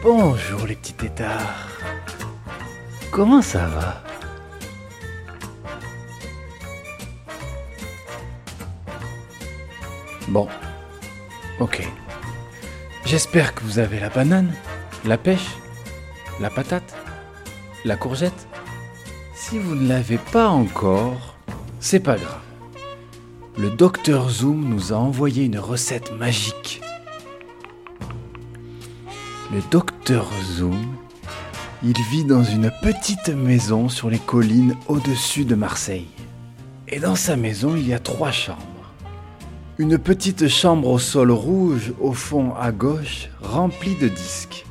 [0.00, 1.66] Bonjour les petits tétards.
[3.10, 4.00] Comment ça va?
[10.28, 10.46] Bon,
[11.58, 11.82] ok.
[13.04, 14.54] J'espère que vous avez la banane,
[15.04, 15.56] la pêche,
[16.38, 16.94] la patate,
[17.84, 18.46] la courgette.
[19.34, 21.34] Si vous ne l'avez pas encore,
[21.80, 22.38] c'est pas grave.
[23.56, 26.80] Le docteur Zoom nous a envoyé une recette magique.
[29.50, 30.76] Le docteur Zoom,
[31.82, 36.08] il vit dans une petite maison sur les collines au-dessus de Marseille.
[36.86, 38.92] Et dans sa maison, il y a trois chambres.
[39.78, 44.66] Une petite chambre au sol rouge au fond à gauche, remplie de disques,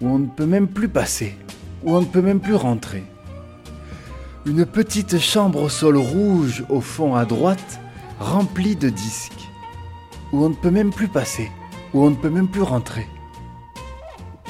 [0.00, 1.36] où on ne peut même plus passer,
[1.84, 3.04] où on ne peut même plus rentrer.
[4.46, 7.78] Une petite chambre au sol rouge au fond à droite,
[8.18, 9.48] remplie de disques,
[10.32, 11.52] où on ne peut même plus passer,
[11.94, 13.06] où on ne peut même plus rentrer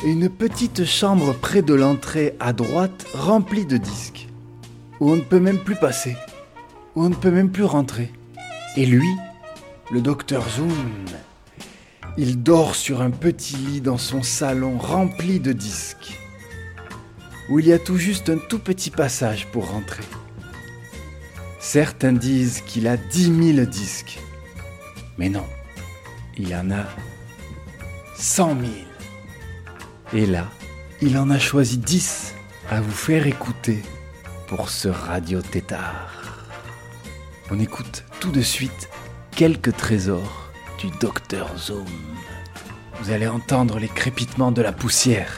[0.04, 4.26] une petite chambre près de l'entrée à droite remplie de disques,
[4.98, 6.16] où on ne peut même plus passer,
[6.96, 8.10] où on ne peut même plus rentrer.
[8.76, 9.08] Et lui,
[9.92, 10.72] le docteur Zoom,
[12.16, 16.18] il dort sur un petit lit dans son salon rempli de disques,
[17.48, 20.04] où il y a tout juste un tout petit passage pour rentrer.
[21.60, 24.18] Certains disent qu'il a dix mille disques,
[25.16, 25.46] mais non,
[26.36, 26.86] il y en a
[28.16, 28.91] cent mille.
[30.14, 30.46] Et là,
[31.00, 32.34] il en a choisi 10
[32.70, 33.82] à vous faire écouter
[34.46, 36.12] pour ce radio tétard.
[37.50, 38.90] On écoute tout de suite
[39.30, 41.86] quelques trésors du docteur Zoom.
[43.00, 45.32] Vous allez entendre les crépitements de la poussière.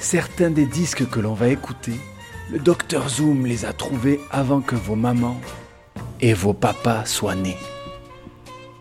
[0.00, 1.94] Certains des disques que l'on va écouter,
[2.50, 5.40] le docteur Zoom les a trouvés avant que vos mamans
[6.20, 7.58] et vos papas soient nés.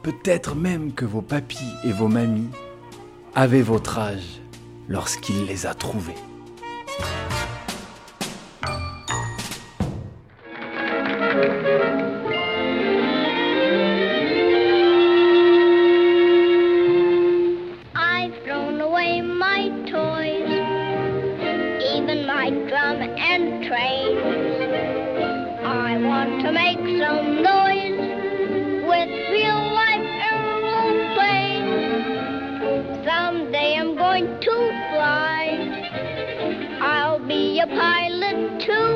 [0.01, 2.49] Peut-être même que vos papis et vos mamies
[3.35, 4.41] avaient votre âge
[4.89, 6.15] lorsqu'il les a trouvés.
[37.69, 38.95] Pilot too.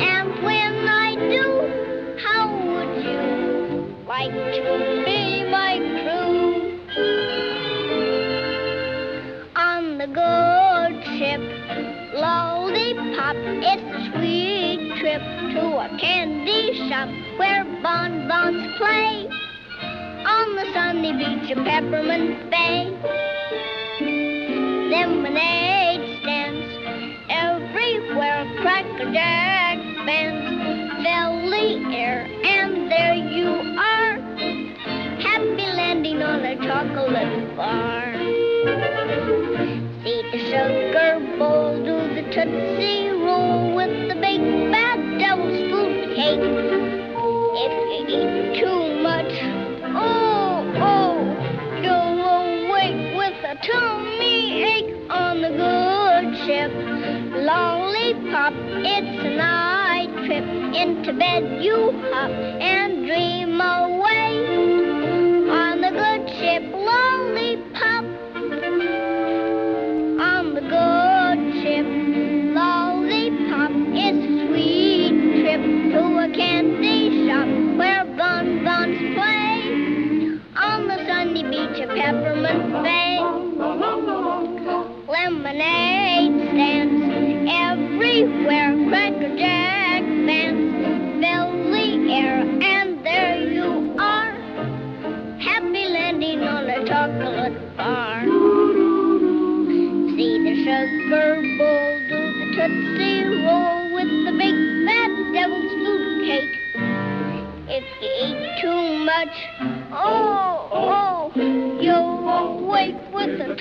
[0.00, 6.68] And when I do, how would you like to be my crew?
[9.58, 11.40] on the good ship.
[12.14, 15.22] Lollipop, it's a sweet trip
[15.54, 17.08] to a candy shop
[17.38, 19.28] where bonbons play
[20.26, 22.90] on the sunny beach of Peppermint Bay.
[24.90, 25.77] Lemonade
[28.98, 33.46] Jack bands fill the air, and there you
[33.78, 34.18] are,
[35.20, 38.07] happy landing on a chocolate bar.
[58.96, 60.44] It's a night trip.
[60.74, 63.97] Into bed you hop and dream away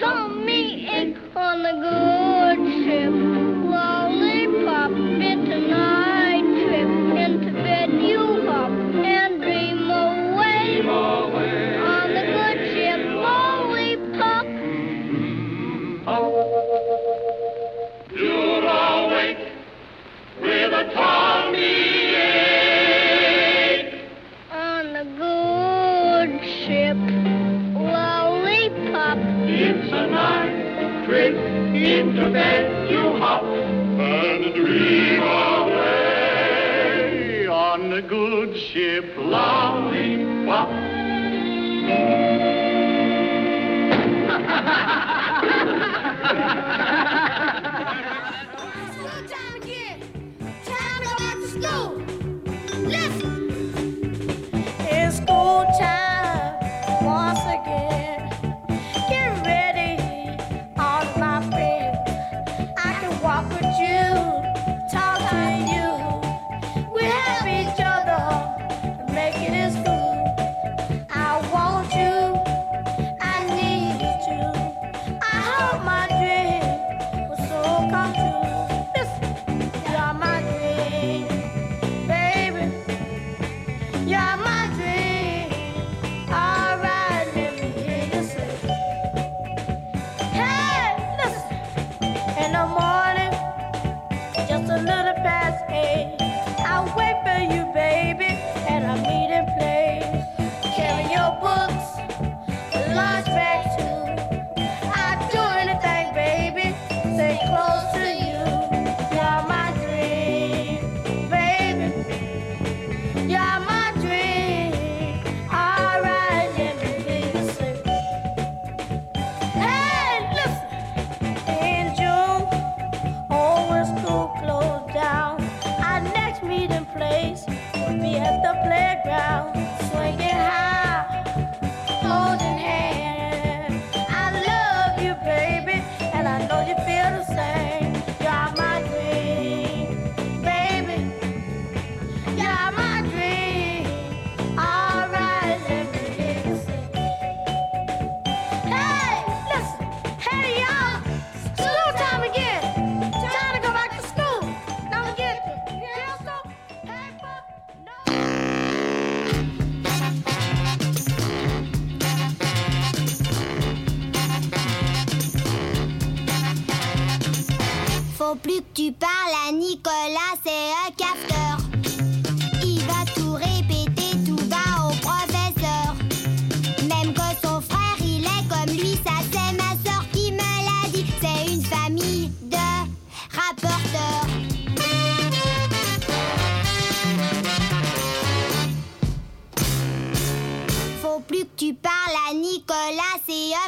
[0.08, 2.07] call me egg on the go.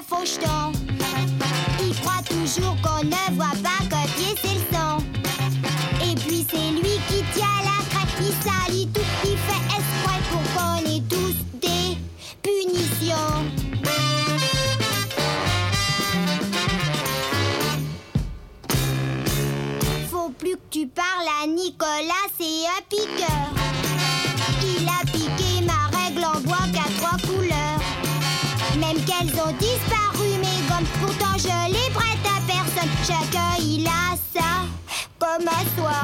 [0.08, 0.72] Faucheton.
[1.82, 4.98] Il croit toujours qu'on ne voit pas copier c'est le sang.
[6.02, 10.44] Et puis c'est lui qui tient la craque, il salit tout, qui fait escroc pour
[10.54, 11.98] qu'on ait tous des
[12.42, 13.44] punitions.
[20.10, 23.50] Faut plus que tu parles à Nicolas, c'est un piqueur.
[24.64, 27.80] Il a piqué ma règle en bois qu'à trois couleurs.
[28.80, 29.32] Même qu'elles
[33.10, 34.68] Chacun il a sa
[35.18, 36.00] pomme à soi.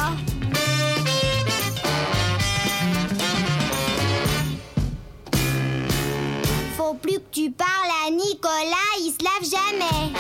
[6.75, 7.69] Faut plus que tu parles
[8.07, 10.13] à Nicolas, il se lave jamais.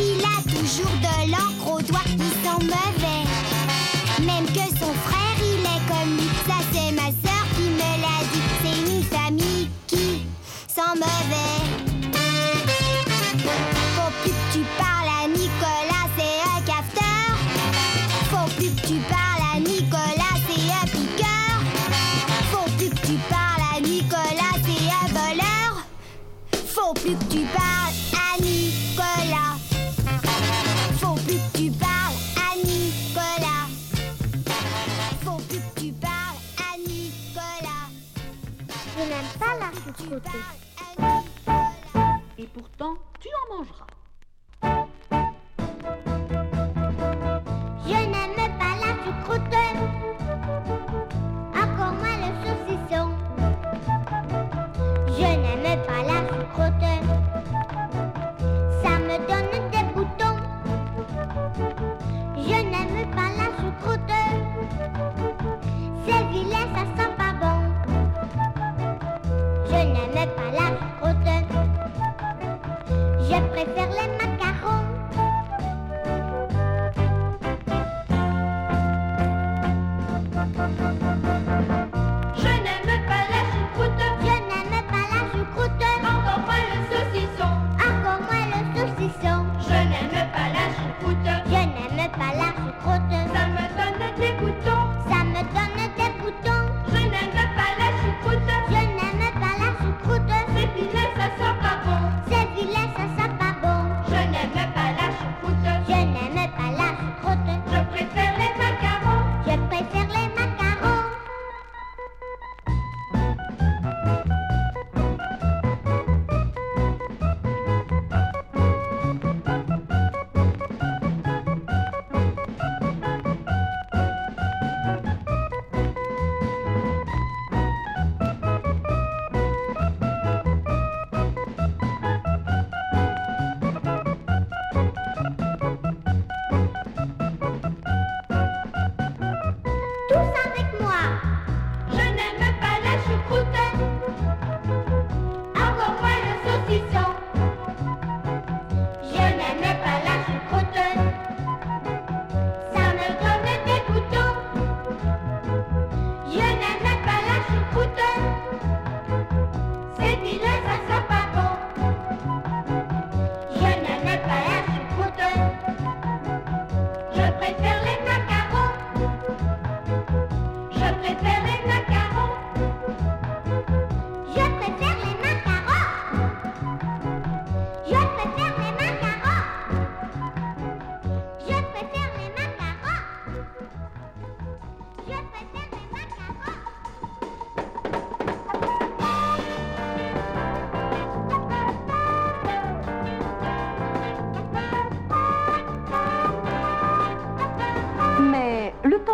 [0.00, 4.26] Il a toujours de l'encre au doigt, il sent mauvais.
[4.26, 6.28] Même que son frère, il est comme lui.
[6.48, 8.46] Ça, c'est ma soeur qui me l'a dit.
[8.60, 10.26] C'est une famille qui
[10.66, 11.55] sent mauvais.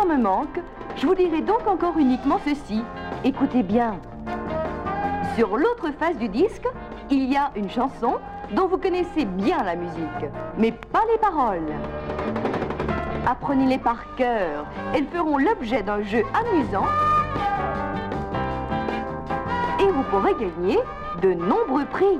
[0.07, 0.59] Me manque.
[0.97, 2.83] Je vous dirai donc encore uniquement ceci.
[3.23, 3.95] Écoutez bien.
[5.37, 6.67] Sur l'autre face du disque,
[7.09, 8.15] il y a une chanson
[8.51, 11.71] dont vous connaissez bien la musique, mais pas les paroles.
[13.25, 14.65] Apprenez-les par cœur.
[14.93, 16.85] Elles feront l'objet d'un jeu amusant.
[19.79, 20.79] Et vous pourrez gagner
[21.21, 22.19] de nombreux prix.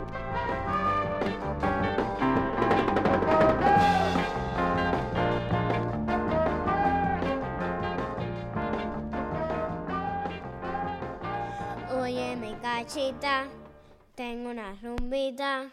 [14.13, 15.71] Tengo una rumbita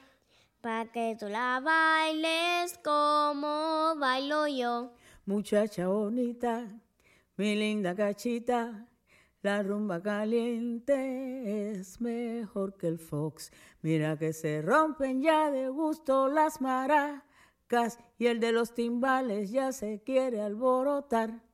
[0.60, 4.92] para que tú la bailes como bailo yo.
[5.26, 6.68] Muchacha bonita,
[7.36, 8.86] mi linda cachita,
[9.42, 13.50] la rumba caliente es mejor que el fox.
[13.82, 19.72] Mira que se rompen ya de gusto las maracas y el de los timbales ya
[19.72, 21.49] se quiere alborotar.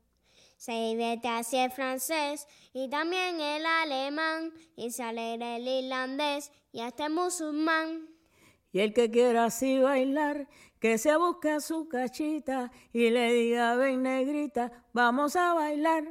[0.57, 6.81] Se divierte así el francés y también el alemán y se alegra el irlandés y
[6.81, 8.09] hasta el musulmán.
[8.73, 10.49] Y el que quiera así bailar,
[10.81, 16.05] que se busque su cachita y le diga, ven negrita, vamos a bailar.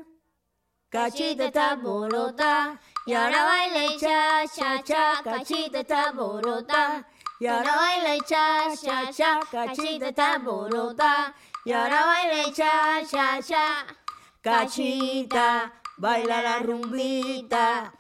[0.89, 7.07] Cachita está alborota y ahora baila y cha, cha, cha, cachita está alborota.
[7.39, 11.35] Y ahora baila y cha, cha, cha, cachita está alborota.
[11.65, 13.85] Y ahora baila y cha, cha, cha,
[14.45, 17.91] cachita, baila la rumbita.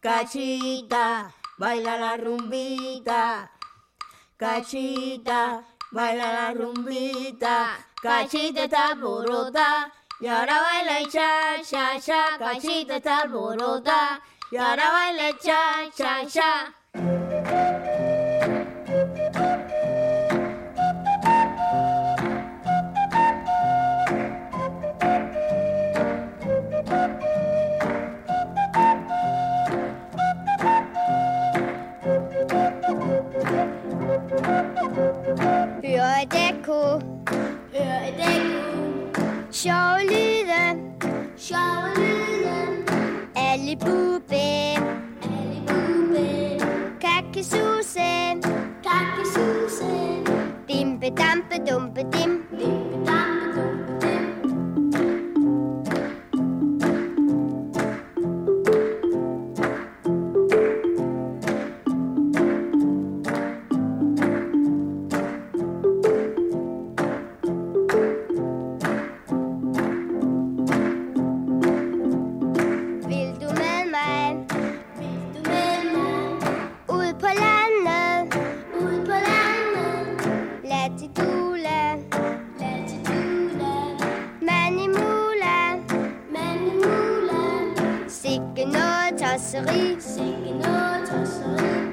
[0.00, 3.48] Cachita, baila la rumbita.
[4.36, 7.78] Cachita, baila la rumbita.
[8.02, 9.92] Cachita está alborota.
[10.20, 12.38] Y ahora baila y cha, cha, cha.
[12.38, 14.20] Cachita está alborota.
[14.50, 18.01] Y ahora baila y cha, cha, cha.
[89.42, 91.91] brasserie, c'est une autre soirée.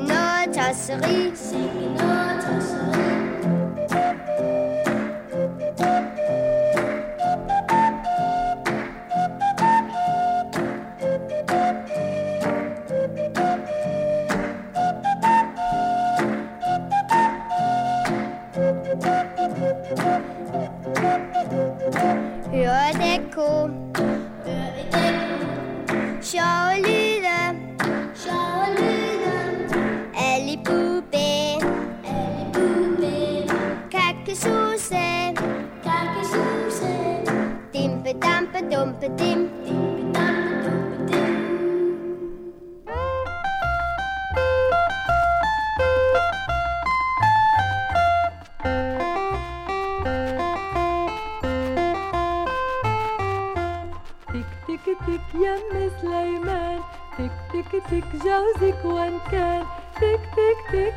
[0.00, 3.02] Sikke noget tosseri, sikke noget tosseri.
[3.02, 3.29] Hør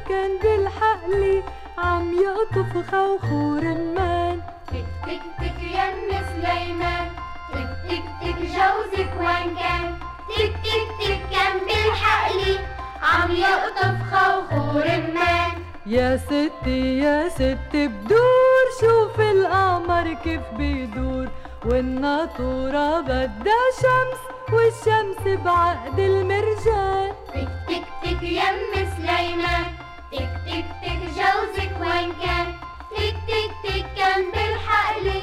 [0.07, 1.43] كان بالحق لي
[1.77, 7.07] عم يقطف خوخو رمان تك تك تك يم سليمان.
[7.53, 9.97] تك تك تك جوزك وين كان.
[10.29, 12.59] تك تك تك كان بالحق لي
[13.01, 15.51] عم يقطف خوخو رمان
[15.85, 21.27] يا ستي يا ستي بدور شوف القمر كيف بيدور.
[21.65, 24.21] والناطورة بدها شمس
[24.53, 27.11] والشمس بعقد المرجان.
[27.33, 29.82] تك تك تك يم سليمان.
[30.13, 32.47] تك تك تك جوزك وين كان
[32.91, 35.21] تك تك تك كان بالحق لي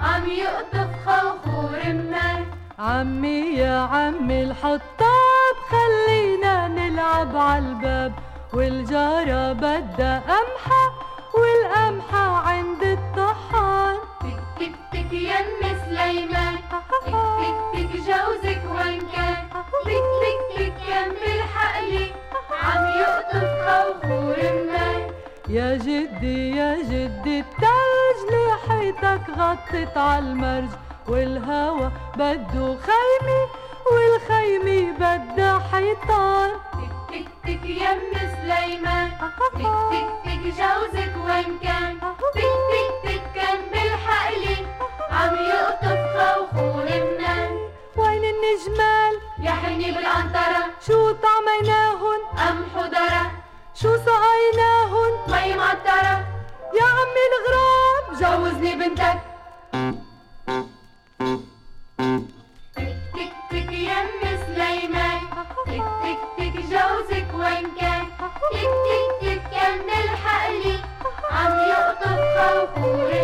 [0.00, 2.44] عم يقطف خوخو رمان
[2.78, 8.12] عمي يا عمي الحطاب خلينا نلعب عالباب
[8.54, 10.84] والجارة بدها قمحة
[11.34, 16.56] والقمحة عند الطحان تك تك تك يم سليمان.
[16.56, 19.48] تك تك تك جوزك وين كان
[19.84, 22.21] تك تك تك كان بالحق لي
[22.52, 25.10] عم يقطف خوخو رمان
[25.48, 30.68] يا جدي يا جدي التلج لحيتك غطت عالمرج
[31.08, 33.40] والهوا بده خيمة
[33.92, 36.50] والخيمة بدها حيطان.
[36.72, 39.10] تك تك تك يم سليمان.
[39.10, 39.62] تك
[39.92, 41.98] تك تك جوزك وين كان؟
[42.34, 44.56] تك تك تك كان بالحق لي
[45.10, 47.50] عم يقطف خوخو لبنان
[47.96, 50.62] وين النجمال؟ يا حني بالعنطرة.
[50.86, 52.11] شو وذرة
[53.82, 56.16] شو سقيناهن مي معطرة
[56.78, 58.04] يا عمي الغراب.
[58.20, 59.18] جوزني بنتك.
[63.14, 64.08] تك تك يم
[64.46, 65.20] سليمان.
[65.66, 68.04] تك تك تك جوزك وين كان؟
[68.52, 70.76] تك تك تك كان بالحق لي
[71.30, 73.21] عم يقطف خوخو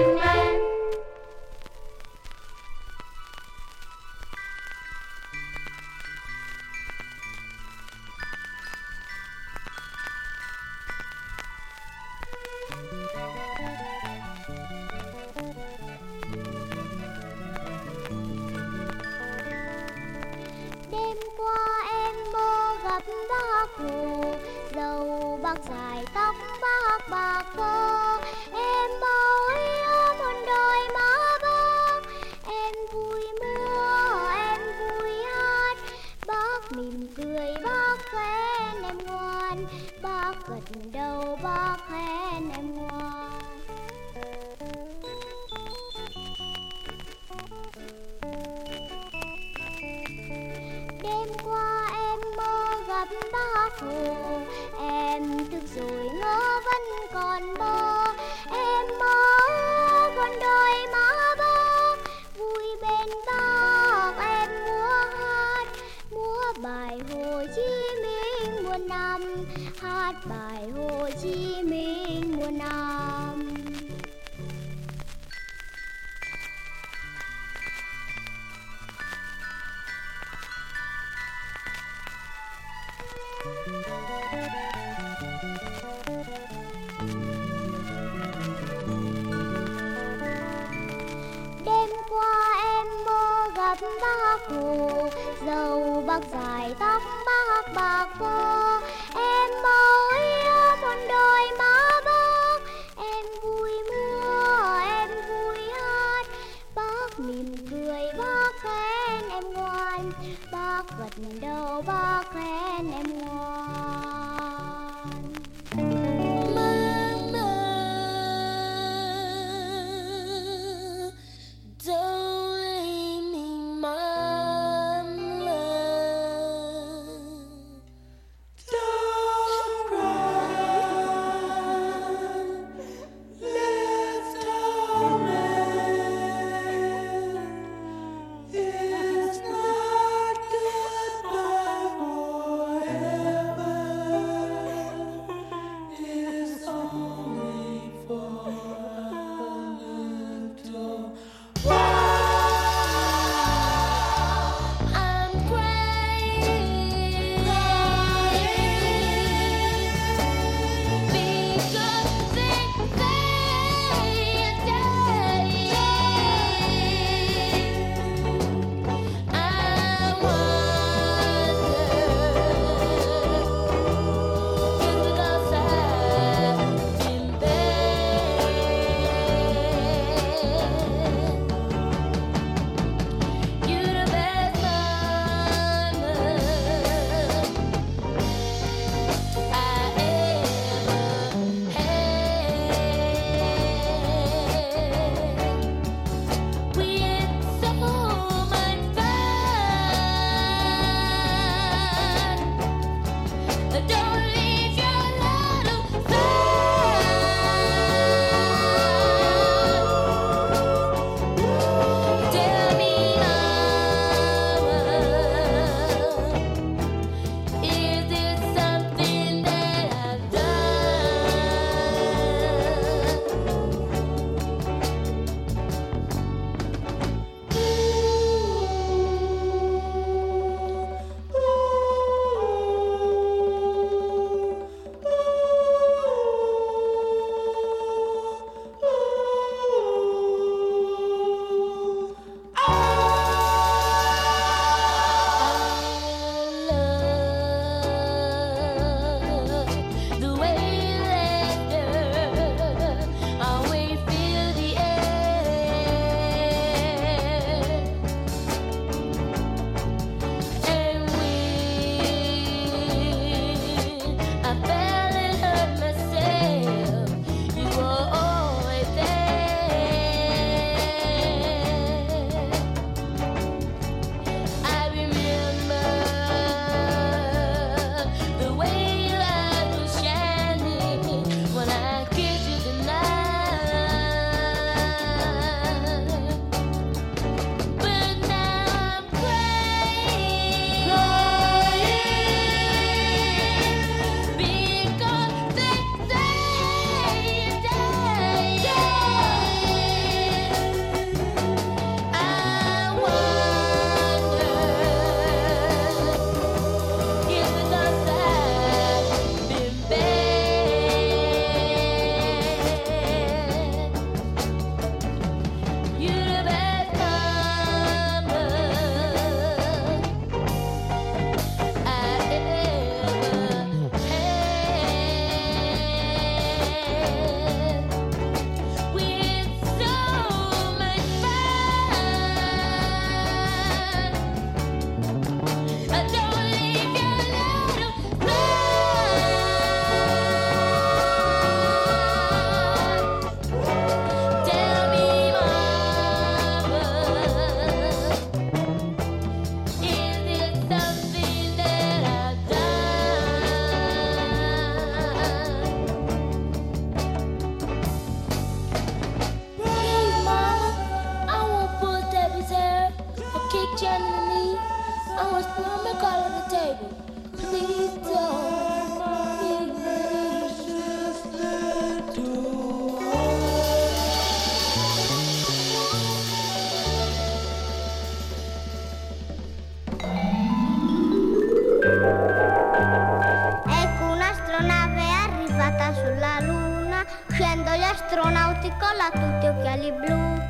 [388.89, 390.41] scuola tutti occhiali blu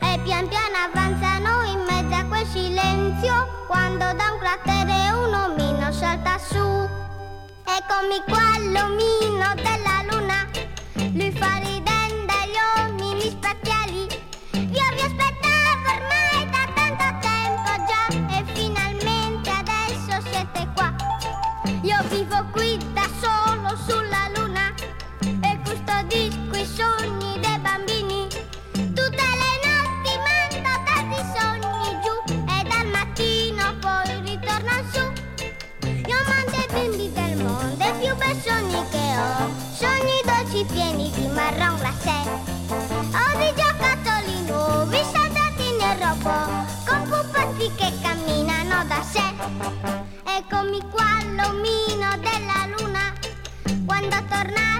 [0.00, 5.92] e pian piano avanzano in mezzo a quel silenzio quando da un cratere un omino
[5.92, 6.88] salta su.
[7.64, 10.48] Eccomi qua l'omino della luna,
[11.12, 14.08] lui fa ridendo gli omini spaziali.
[14.52, 20.94] Io vi aspettavo ormai da tanto tempo già e finalmente adesso siete qua.
[21.82, 22.81] Io vivo qui
[54.42, 54.71] jornada.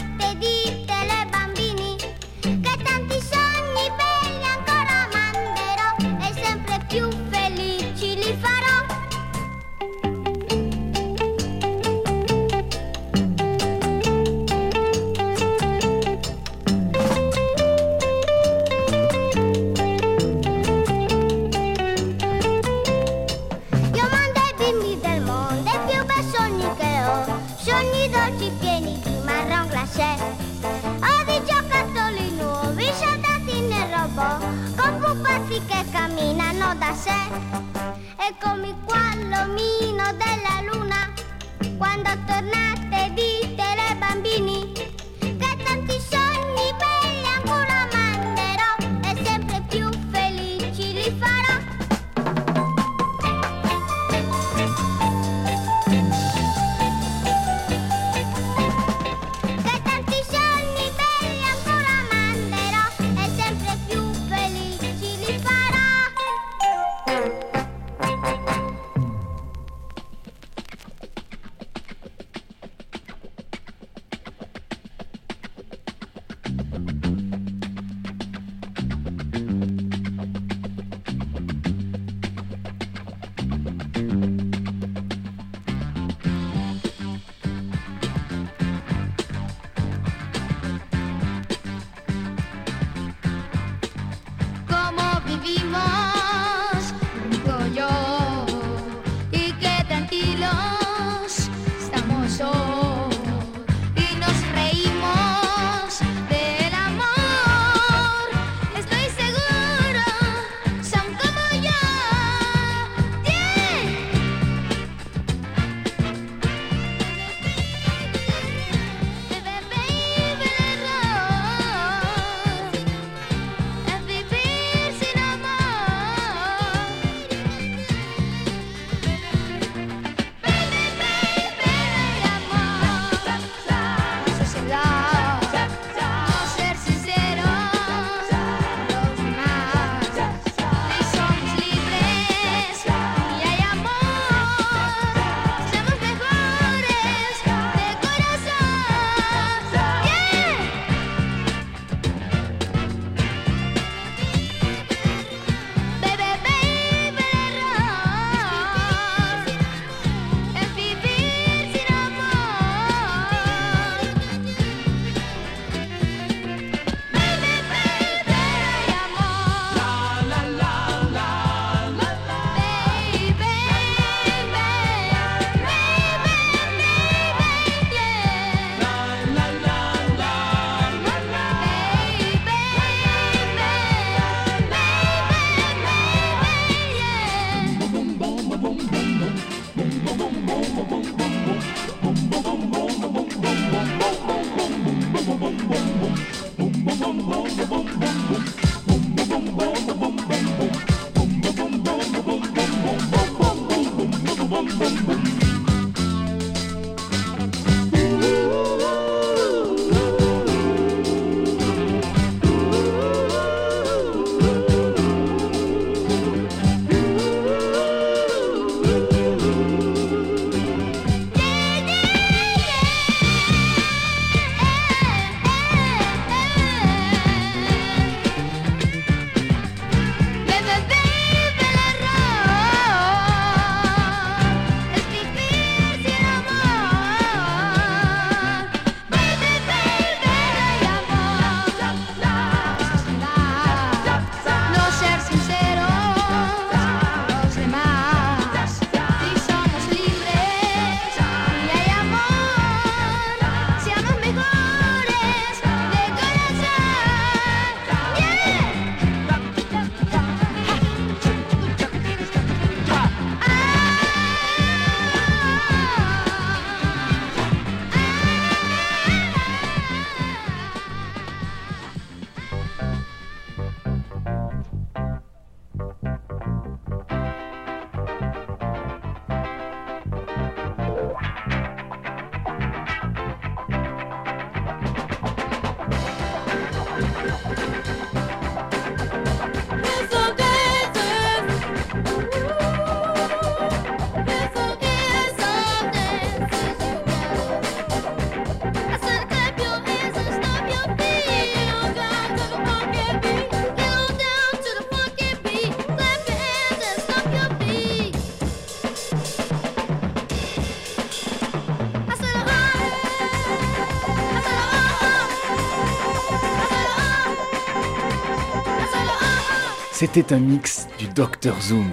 [320.04, 321.88] C'était un mix du Dr Zoom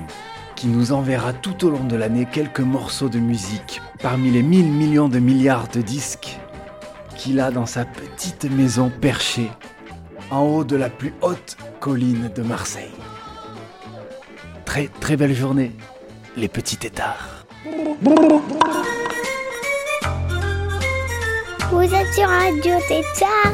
[0.55, 4.71] qui nous enverra tout au long de l'année quelques morceaux de musique parmi les mille
[4.71, 6.39] millions de milliards de disques
[7.15, 9.51] qu'il a dans sa petite maison perchée
[10.31, 12.95] en haut de la plus haute colline de Marseille.
[14.65, 15.75] Très très belle journée,
[16.35, 17.45] les petits têtards.
[21.69, 23.53] Vous êtes sur Radio Tétard.